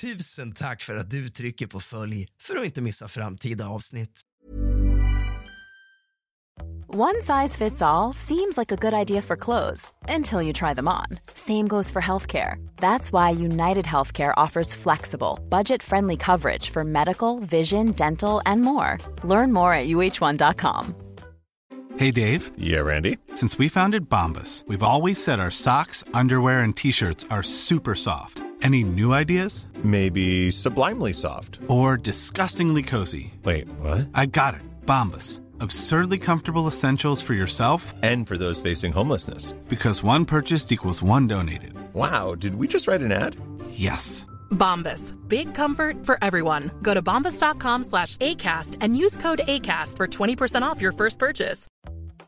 [0.00, 4.20] Tusen tack för att du trycker på följ för att inte missa framtida avsnitt.
[6.94, 10.88] One size fits all seems like a good idea for clothes until you try them
[10.88, 11.18] on.
[11.34, 12.56] Same goes for healthcare.
[12.76, 18.96] That's why United Healthcare offers flexible, budget friendly coverage for medical, vision, dental, and more.
[19.24, 20.94] Learn more at uh1.com.
[21.98, 22.52] Hey, Dave.
[22.56, 23.18] Yeah, Randy.
[23.34, 27.94] Since we founded Bombus, we've always said our socks, underwear, and t shirts are super
[27.94, 28.42] soft.
[28.62, 29.66] Any new ideas?
[29.82, 31.60] Maybe sublimely soft.
[31.68, 33.32] Or disgustingly cozy?
[33.44, 34.08] Wait, what?
[34.14, 34.60] I got it.
[34.84, 35.40] Bombas.
[35.60, 39.52] Absurdly comfortable essentials for yourself And for those facing homelessness.
[39.68, 41.72] because one purchased equals one donated.
[41.94, 43.36] Wow, did we just write an ad?
[43.70, 44.26] Yes.
[44.50, 45.14] Bombas.
[45.28, 46.70] Big comfort for everyone.
[46.82, 51.66] Go to bombas.com slash ACAST and use code ACAST for 20% off your first purchase.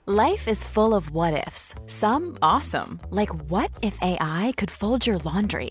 [0.06, 1.74] Life is full of what ifs.
[1.86, 5.70] Some awesome, like what if AI could fold your laundry?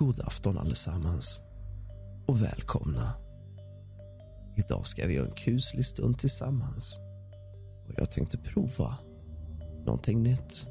[0.00, 1.42] God afton allesammans
[2.26, 3.14] och välkomna.
[4.56, 7.00] Idag ska vi göra en kuslig stund tillsammans
[7.88, 8.98] och jag tänkte prova
[9.86, 10.68] någonting nytt.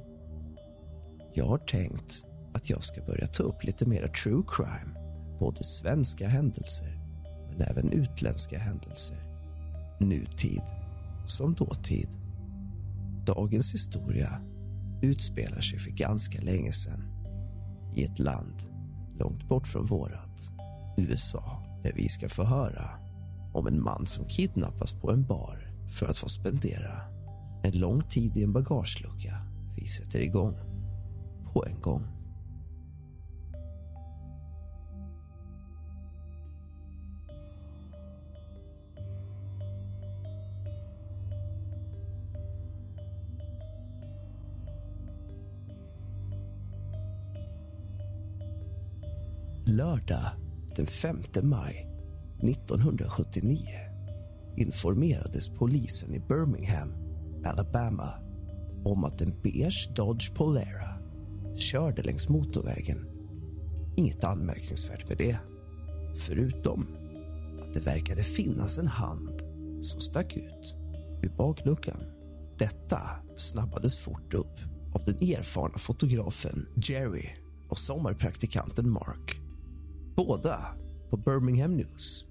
[1.34, 5.00] Jag har tänkt att jag ska börja ta upp lite mer true crime,
[5.40, 7.00] både svenska händelser
[7.50, 9.18] men även utländska händelser.
[10.00, 10.64] Nutid
[11.26, 12.10] som dåtid.
[13.26, 14.42] Dagens historia
[15.02, 17.04] utspelar sig för ganska länge sedan
[17.96, 18.79] i ett land
[19.20, 20.52] långt bort från vårat
[20.98, 21.44] USA
[21.84, 22.90] där vi ska få höra
[23.54, 25.70] om en man som kidnappas på en bar
[26.00, 27.02] för att få spendera
[27.64, 29.42] en lång tid i en bagagelucka.
[29.76, 30.54] Vi sätter igång
[31.54, 32.19] på en gång.
[49.78, 50.32] Lördag
[50.76, 51.88] den 5 maj
[52.44, 53.60] 1979
[54.58, 56.94] informerades polisen i Birmingham,
[57.46, 58.10] Alabama
[58.86, 61.00] om att en beige Dodge Polara
[61.56, 63.08] körde längs motorvägen.
[63.98, 65.40] Inget anmärkningsvärt med det,
[66.16, 66.88] förutom
[67.62, 69.42] att det verkade finnas en hand
[69.82, 70.76] som stack ut
[71.22, 72.02] ur bakluckan.
[72.58, 73.02] Detta
[73.38, 74.60] snabbades fort upp
[74.94, 77.30] av den erfarna fotografen Jerry
[77.70, 79.39] och sommarpraktikanten Mark.
[80.28, 80.60] Båda
[81.10, 82.26] på Birmingham News.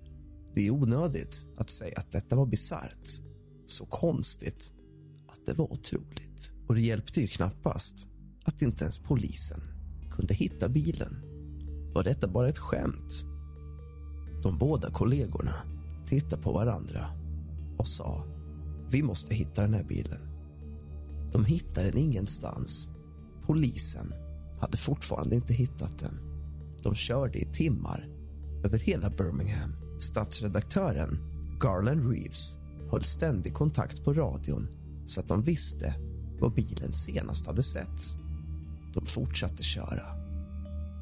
[0.54, 3.08] Det är onödigt att säga att detta var bisarrt.
[3.66, 4.72] Så konstigt
[5.28, 6.54] att det var otroligt.
[6.68, 8.08] Och det hjälpte ju knappast
[8.44, 9.60] att inte ens polisen
[10.10, 11.22] kunde hitta bilen.
[11.94, 13.24] Var detta bara ett skämt?
[14.42, 15.54] De båda kollegorna
[16.06, 17.06] tittade på varandra
[17.78, 18.24] och sa
[18.90, 20.20] vi måste hitta den här bilen.
[21.32, 22.90] De hittade den ingenstans.
[23.46, 24.14] Polisen
[24.60, 26.27] hade fortfarande inte hittat den.
[26.82, 28.08] De körde i timmar
[28.64, 29.76] över hela Birmingham.
[29.98, 31.18] Stadsredaktören
[31.60, 32.58] Garland Reeves
[32.90, 34.68] höll ständig kontakt på radion
[35.06, 35.94] så att de visste
[36.40, 38.16] var bilen senast hade setts.
[38.94, 40.02] De fortsatte köra.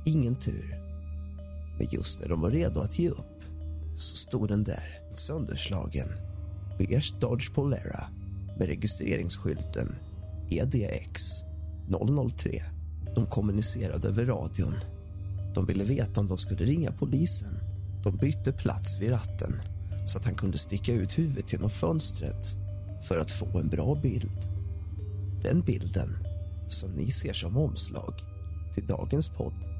[0.06, 0.82] Ingen tur.
[1.78, 3.42] Men just när de var redo att ge upp
[3.94, 6.08] så stod den där, sönderslagen.
[6.78, 8.08] Beige Dodge Polara
[8.58, 9.94] med registreringsskylten
[10.50, 11.22] EDX
[12.36, 12.62] 003.
[13.14, 14.74] De kommunicerade över radion
[15.56, 17.60] de ville veta om de skulle ringa polisen.
[18.02, 19.60] De bytte plats vid ratten
[20.06, 22.46] så att han kunde sticka ut huvudet genom fönstret
[23.08, 24.50] för att få en bra bild.
[25.42, 26.18] Den bilden
[26.68, 28.14] som ni ser som omslag
[28.74, 29.75] till dagens podd.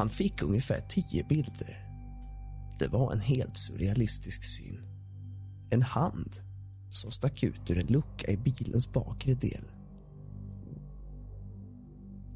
[0.00, 1.86] Han fick ungefär tio bilder.
[2.78, 4.80] Det var en helt surrealistisk syn.
[5.70, 6.36] En hand
[6.90, 9.64] som stack ut ur en lucka i bilens bakre del.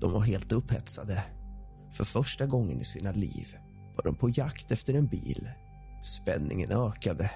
[0.01, 1.25] De var helt upphetsade.
[1.93, 3.57] För första gången i sina liv
[3.97, 5.49] var de på jakt efter en bil.
[6.03, 7.31] Spänningen ökade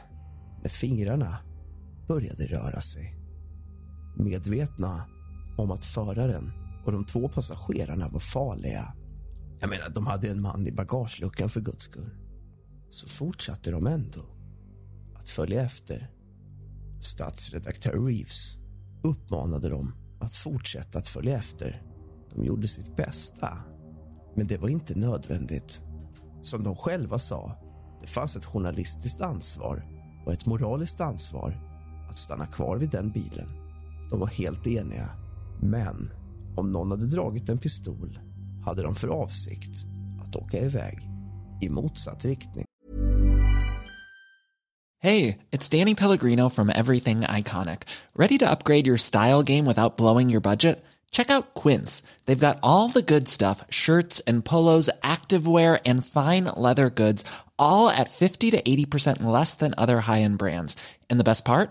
[0.62, 1.38] när fingrarna
[2.08, 3.16] började röra sig.
[4.16, 5.06] Medvetna
[5.58, 6.52] om att föraren
[6.86, 8.94] och de två passagerarna var farliga.
[9.60, 12.10] Jag menar, de hade en man i bagageluckan för guds skull.
[12.90, 14.20] Så fortsatte de ändå
[15.14, 16.10] att följa efter.
[17.00, 18.58] Statsredaktör Reeves
[19.02, 21.82] uppmanade dem att fortsätta att följa efter.
[22.34, 23.58] De gjorde sitt bästa,
[24.36, 25.82] men det var inte nödvändigt.
[26.42, 27.56] Som de själva sa,
[28.00, 29.84] det fanns ett journalistiskt ansvar
[30.26, 31.60] och ett moraliskt ansvar
[32.10, 33.48] att stanna kvar vid den bilen.
[34.10, 35.10] De var helt eniga,
[35.60, 36.10] men
[36.56, 38.18] om någon hade dragit en pistol
[38.68, 39.86] hade de för avsikt
[40.22, 40.98] att åka iväg
[41.60, 42.64] i motsatt riktning.
[45.00, 47.82] Hey, it's Danny Pellegrino from Everything Iconic.
[48.16, 50.84] Ready to upgrade your style game without blowing your budget?
[51.10, 52.02] Check out Quince.
[52.26, 57.24] They've got all the good stuff shirts and polos, activewear, and fine leather goods,
[57.58, 60.76] all at 50 to 80% less than other high end brands.
[61.08, 61.70] And the best part?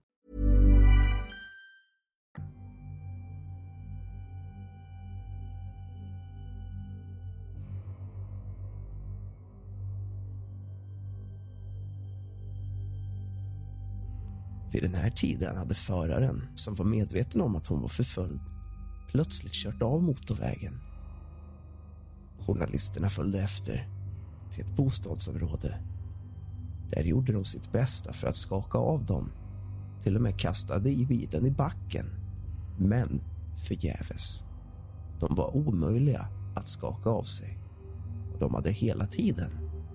[14.71, 18.41] Vid den här tiden hade föraren, som var medveten om att hon var förföljd,
[19.07, 20.79] plötsligt kört av motorvägen.
[22.39, 23.87] Journalisterna följde efter
[24.51, 25.81] till ett bostadsområde.
[26.89, 29.31] Där gjorde de sitt bästa för att skaka av dem.
[30.03, 32.05] Till och med kastade i bilen i backen.
[32.77, 33.21] Men
[33.67, 34.43] förgäves.
[35.19, 37.59] De var omöjliga att skaka av sig.
[38.33, 39.51] Och de hade hela tiden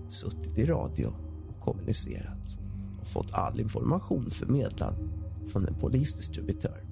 [0.09, 1.07] suttit i radio
[1.49, 2.66] och kommunicerat
[3.07, 4.95] fått all information förmedlad
[5.53, 6.87] från en polisdistributör.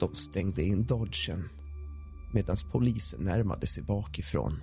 [0.00, 1.48] De stängde in Dodgen
[2.34, 4.62] medan polisen närmade sig bakifrån.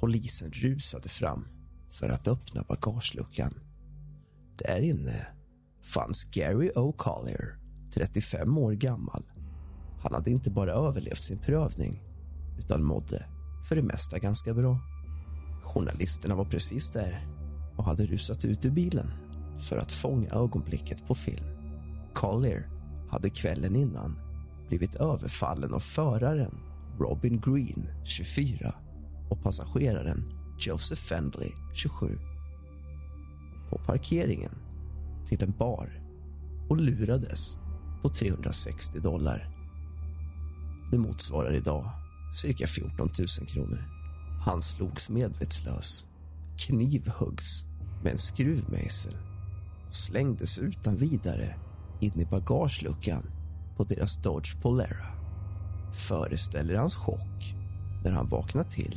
[0.00, 1.48] Polisen rusade fram
[1.90, 3.54] för att öppna bagageluckan.
[4.58, 5.26] Där inne
[5.82, 7.63] fanns Gary O'Collier,
[7.94, 9.22] 35 år gammal.
[10.00, 12.02] Han hade inte bara överlevt sin prövning
[12.58, 13.26] utan mådde
[13.68, 14.78] för det mesta ganska bra.
[15.62, 17.26] Journalisterna var precis där
[17.76, 19.10] och hade rusat ut ur bilen
[19.58, 21.46] för att fånga ögonblicket på film.
[22.14, 22.68] Collier
[23.10, 24.18] hade kvällen innan
[24.68, 26.58] blivit överfallen av föraren
[26.98, 28.74] Robin Green, 24
[29.30, 32.18] och passageraren Joseph Fendley, 27
[33.70, 34.52] på parkeringen
[35.26, 36.00] till en bar
[36.68, 37.58] och lurades
[38.04, 39.48] på 360 dollar.
[40.90, 41.90] Det motsvarar idag
[42.34, 43.08] cirka 14
[43.40, 43.84] 000 kronor.
[44.44, 46.06] Han slogs medvetslös,
[46.58, 47.64] knivhuggs
[48.02, 49.14] med en skruvmejsel
[49.88, 51.54] och slängdes utan vidare
[52.00, 53.30] in i bagageluckan
[53.76, 55.08] på deras Dodge Polera.
[55.92, 57.54] Föreställ er hans chock
[58.04, 58.96] när han vaknar till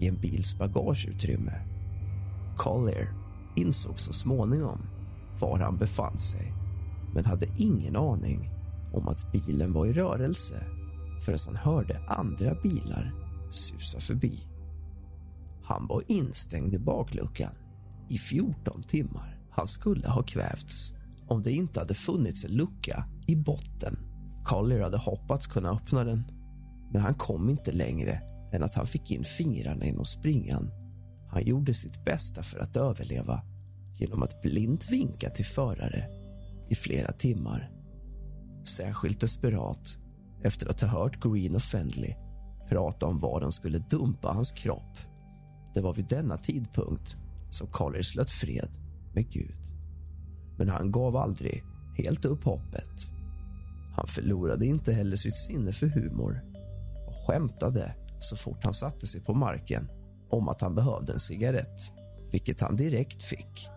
[0.00, 1.52] i en bils bagageutrymme.
[2.56, 3.12] Collier
[3.56, 4.78] insåg så småningom
[5.40, 6.57] var han befann sig
[7.18, 8.50] men hade ingen aning
[8.92, 10.64] om att bilen var i rörelse
[11.24, 13.14] förrän han hörde andra bilar
[13.50, 14.46] susa förbi.
[15.64, 17.50] Han var instängd i bakluckan
[18.08, 19.40] i 14 timmar.
[19.50, 20.94] Han skulle ha kvävts
[21.28, 23.96] om det inte hade funnits en lucka i botten.
[24.44, 26.24] Collier hade hoppats kunna öppna den
[26.92, 28.20] men han kom inte längre
[28.52, 30.70] än att han fick in fingrarna inom springan.
[31.28, 33.42] Han gjorde sitt bästa för att överleva
[33.94, 36.17] genom att blint vinka till förare
[36.68, 37.70] i flera timmar.
[38.76, 39.98] Särskilt desperat
[40.44, 42.14] efter att ha hört Green och Fendley
[42.68, 44.98] prata om var de skulle dumpa hans kropp.
[45.74, 47.16] Det var vid denna tidpunkt
[47.50, 48.68] som Collier slöt fred
[49.14, 49.58] med Gud.
[50.58, 51.62] Men han gav aldrig
[52.04, 53.12] helt upp hoppet.
[53.96, 56.40] Han förlorade inte heller sitt sinne för humor
[57.06, 59.88] och skämtade så fort han satte sig på marken
[60.30, 61.92] om att han behövde en cigarett,
[62.32, 63.68] vilket han direkt fick.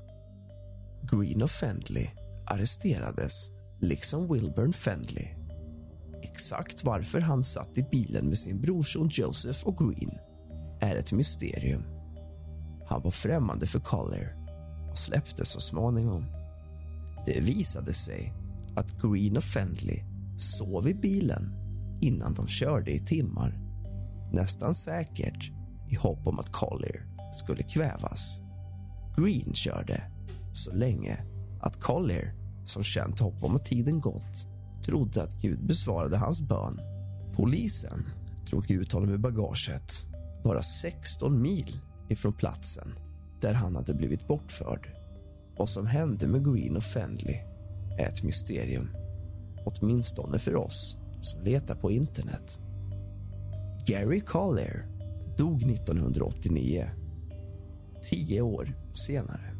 [1.11, 2.07] Green och Fendley
[2.51, 5.27] arresterades, liksom Wilburn Fendley.
[6.23, 10.17] Exakt varför han satt i bilen med sin brorson Joseph och Green
[10.81, 11.83] är ett mysterium.
[12.87, 14.35] Han var främmande för Collier
[14.91, 16.25] och släpptes så småningom.
[17.25, 18.33] Det visade sig
[18.75, 20.03] att Green och Fendley
[20.37, 21.53] sov i bilen
[22.01, 23.59] innan de körde i timmar.
[24.33, 25.51] Nästan säkert
[25.89, 28.41] i hopp om att Collier skulle kvävas.
[29.17, 30.03] Green körde
[30.53, 31.17] så länge
[31.61, 34.47] att Collier, som känt hopp om att tiden gått
[34.85, 36.79] trodde att Gud besvarade hans bön.
[37.35, 38.05] Polisen
[38.49, 40.05] drog ut honom ur bagaget
[40.43, 41.77] bara 16 mil
[42.09, 42.93] ifrån platsen
[43.41, 44.87] där han hade blivit bortförd.
[45.57, 47.35] Vad som hände med Green och Fendley
[47.97, 48.89] är ett mysterium.
[49.65, 52.59] Åtminstone för oss som letar på internet.
[53.85, 54.85] Gary Collier
[55.37, 56.85] dog 1989,
[58.09, 59.55] tio år senare.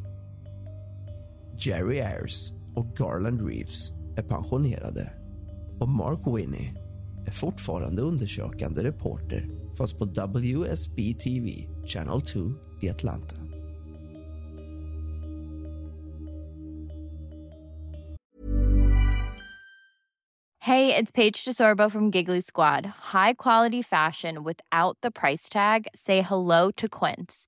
[1.58, 5.12] Jerry Ayers och Garland Reeves är pensionerade
[5.80, 6.74] och Mark Winnie
[7.28, 11.51] är fortfarande undersökande reporter fast på WSB TV
[11.86, 12.40] Channel 2
[12.82, 13.36] i Atlanta.
[20.66, 22.86] Hey, it's Paige DeSorbo from Giggly Squad.
[23.13, 25.88] High quality fashion without the price tag.
[25.96, 27.48] Say hello to Quince.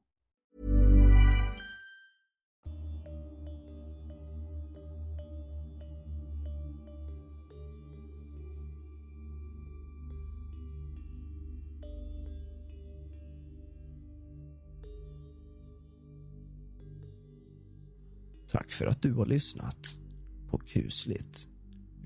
[18.51, 19.99] Tack för att du har lyssnat
[20.49, 21.47] på kusligt,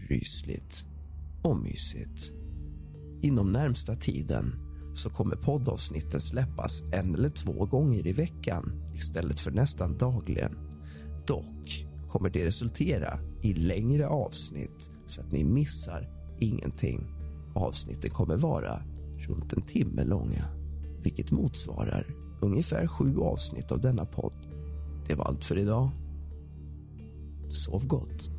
[0.10, 0.88] rysligt
[1.44, 2.34] och mysigt.
[3.22, 4.56] Inom närmsta tiden
[4.94, 10.58] så kommer poddavsnitten släppas en eller två gånger i veckan istället för nästan dagligen.
[11.28, 16.10] Dock kommer det resultera i längre avsnitt så att ni missar
[16.40, 17.00] ingenting.
[17.56, 18.82] Avsnitten kommer vara
[19.28, 20.46] runt en timme långa
[21.04, 24.38] vilket motsvarar ungefär sju avsnitt av denna podd.
[25.08, 25.92] Det var allt för idag.
[27.50, 28.35] Sov gott.